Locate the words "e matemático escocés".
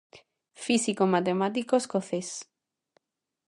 1.07-2.29